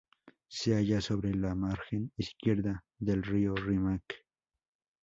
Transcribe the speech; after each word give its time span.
Se 0.47 0.73
halla 0.75 0.99
sobre 0.99 1.31
la 1.35 1.53
margen 1.53 2.11
izquierda 2.17 2.83
del 2.97 3.21
río 3.21 3.53
Rímac. 3.53 4.01